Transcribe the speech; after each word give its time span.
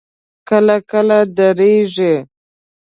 کله 0.49 0.75
کله 0.91 1.19
درېږي. 1.37 2.13